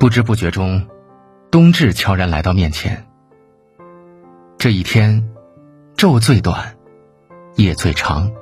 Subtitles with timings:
[0.00, 0.86] 不知不觉中
[1.50, 3.06] 冬至悄然来到面前。
[4.56, 5.28] 这一天
[5.96, 6.76] 昼最短
[7.56, 8.32] 夜最长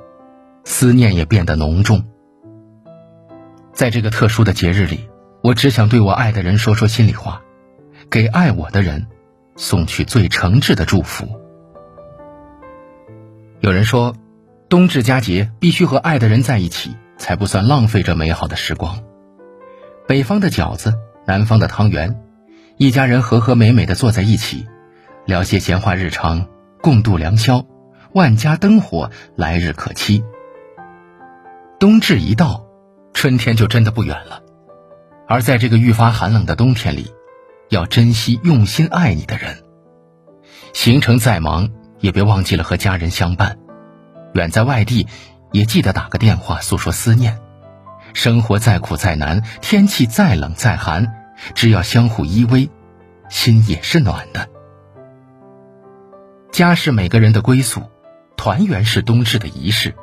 [0.63, 2.05] 思念也变得浓重。
[3.73, 5.09] 在这个特殊的节日里
[5.41, 7.41] 我只想对我爱的人说说心里话
[8.09, 9.07] 给爱我的人
[9.57, 11.27] 送去最诚挚的祝福。
[13.59, 14.15] 有人说
[14.69, 19.03] 冬至佳节必须和爱的人在一起才不算浪费这美好的时光。
[20.07, 20.93] 北方的饺子，
[21.25, 22.21] 南方的汤圆，
[22.77, 24.67] 一家人和和美美的坐在一起，
[25.25, 26.47] 聊些闲话日常，
[26.81, 27.65] 共度良宵，
[28.13, 30.23] 万家灯火，来日可期。
[31.79, 32.63] 冬至一到。
[33.17, 34.41] 春天就真的不远了，
[35.25, 37.13] 而在这个愈发寒冷的冬天里，
[37.69, 39.63] 要珍惜用心爱你的人。
[40.73, 41.69] 行程再忙，
[42.01, 43.55] 也别忘记了和家人相伴；
[44.33, 45.07] 远在外地，
[45.55, 47.39] 也记得打个电话诉说思念。
[48.13, 51.13] 生活再苦再难，天气再冷再寒，
[51.53, 52.69] 只要相互依偎，
[53.29, 54.49] 心也是暖的。
[56.51, 57.83] 家是每个人的归宿，
[58.35, 59.95] 团圆是冬至的仪式。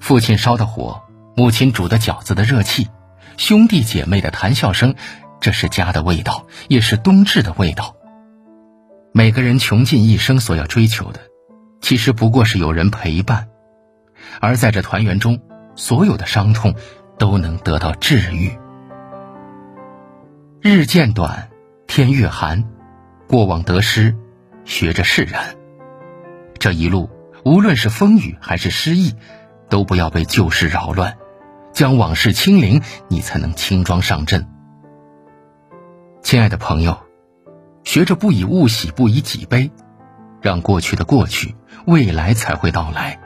[0.00, 1.02] 父亲烧的火。
[1.34, 2.88] 母亲煮的饺子的热气，
[3.36, 4.96] 兄弟姐妹的谈笑声，
[5.40, 7.94] 这是家的味道，也是冬至的味道。
[9.12, 11.20] 每个人穷尽一生所要追求的，
[11.80, 13.48] 其实不过是有人陪伴。
[14.40, 15.40] 而在这团圆中，
[15.76, 16.74] 所有的伤痛
[17.18, 18.58] 都能得到治愈。
[20.60, 21.48] 日渐短，
[21.86, 22.64] 天越寒，
[23.28, 24.16] 过往得失，
[24.64, 25.56] 学着释然。
[26.58, 27.08] 这一路，
[27.44, 29.14] 无论是风雨还是失意，
[29.68, 31.16] 都不要被旧事扰乱。
[31.72, 34.48] 将往事清零，你才能轻装上阵。
[36.22, 36.98] 亲爱的朋友，
[37.84, 39.70] 学着不以物喜，不以己悲，
[40.42, 41.54] 让过去的过去，
[41.86, 43.20] 未来才会到来。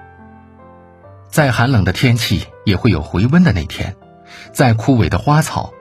[1.33, 3.97] 再寒冷的天气也会有回温的那天，
[4.53, 5.73] 再枯萎的花草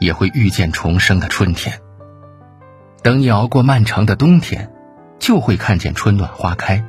[0.00, 1.78] 也会遇见重生的春天。
[3.02, 4.72] 等你熬过漫长的冬天，
[5.18, 6.82] 就会看见春暖花开；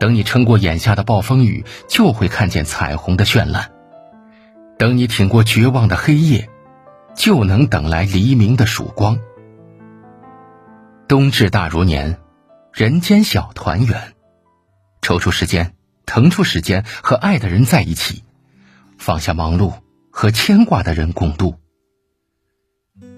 [0.00, 3.70] 等你撑过眼下的暴风雨，就会看见彩虹的绚烂。
[4.78, 6.48] 等你挺过绝望的黑夜，
[7.14, 9.18] 就能等来黎明的曙光。
[11.06, 12.18] 冬至大如年，
[12.72, 14.14] 人间小团圆。
[15.02, 15.74] 抽出时间，
[16.06, 18.22] 腾出时间，和爱的人在一起，
[18.98, 19.74] 放下忙碌，
[20.10, 21.56] 和牵挂的人共度。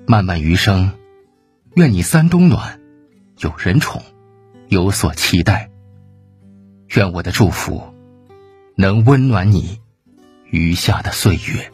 [0.06, 0.92] 漫漫余生，
[1.74, 2.80] 愿你三冬暖，
[3.38, 4.02] 有人宠，
[4.68, 5.70] 有所期待。
[6.94, 7.94] 愿我的祝福，
[8.76, 9.80] 能温暖你。
[10.48, 11.72] 余下的岁月。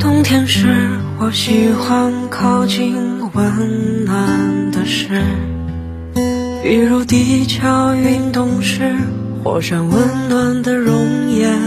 [0.00, 5.22] 冬天时，我喜欢靠近温暖的事，
[6.62, 8.94] 比如地壳运动时
[9.42, 10.94] 火山温暖的熔
[11.28, 11.58] 岩，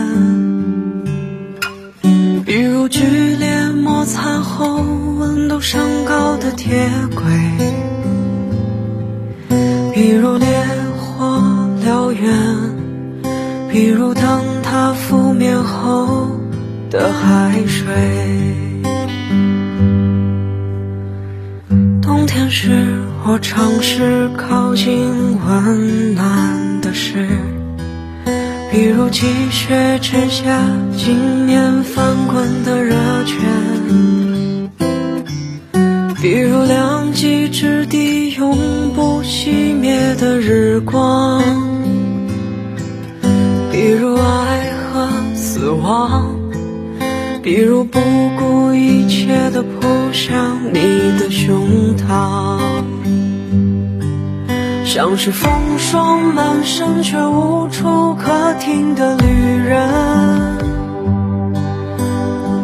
[2.46, 3.02] 比如剧
[3.36, 4.82] 烈摩擦后
[5.20, 7.26] 温度升高的铁轨，
[9.94, 10.48] 比如烈
[10.98, 11.42] 火
[11.86, 12.34] 燎原。
[13.70, 16.30] 比如当它覆灭后
[16.90, 17.86] 的海水，
[22.02, 27.28] 冬天时我尝试靠近温暖的事，
[28.72, 30.62] 比如积雪之下
[30.96, 34.70] 经年翻滚的热泉，
[36.22, 38.56] 比如两极之地永
[38.94, 41.42] 不熄灭的日光。
[43.72, 46.30] 比如爱和死亡，
[47.42, 48.00] 比如不
[48.38, 50.80] 顾一切的扑向你
[51.18, 52.60] 的胸膛，
[54.96, 59.90] 像是风霜满身却无处可停的旅人，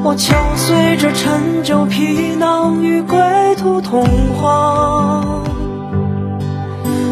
[0.01, 3.19] 我敲碎这陈旧皮囊与归
[3.57, 4.07] 途同
[4.41, 5.43] 往。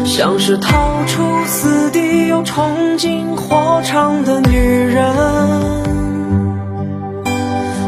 [0.06, 5.04] 像是逃出死地又冲进火场的女人，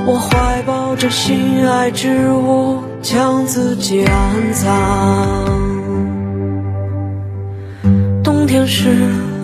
[0.05, 5.72] 我怀抱着心爱之物，将自己安葬。
[8.53, 8.87] 天时，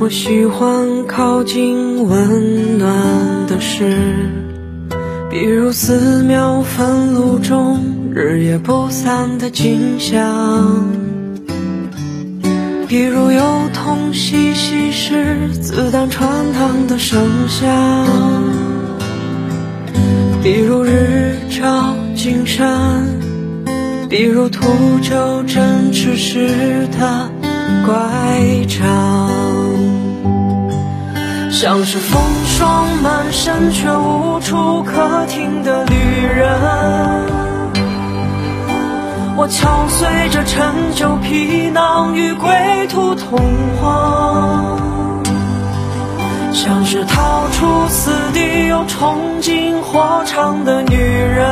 [0.01, 2.93] 我喜欢靠近温暖
[3.47, 3.91] 的事，
[5.31, 7.81] 比如寺庙焚炉中
[8.13, 10.93] 日夜不散的景象。
[12.87, 13.41] 比如幼
[13.73, 17.67] 童嬉戏时子弹穿膛的声响，
[20.43, 23.07] 比如日照金山，
[24.11, 24.67] 比如土
[25.01, 27.31] 州针织时的
[27.87, 27.95] 乖
[28.67, 29.31] 张，
[31.51, 35.95] 像是风霜满身却无处可停的旅
[36.37, 36.49] 人。
[39.37, 42.51] 我敲碎这陈旧皮囊与归
[42.89, 43.39] 途同
[43.81, 44.79] 往，
[46.53, 51.47] 像是逃出死地又冲进火场的女人。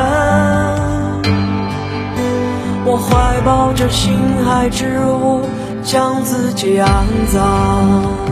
[2.83, 4.13] 我怀抱着心
[4.49, 5.45] 爱之物，
[5.83, 8.26] 将自己安葬。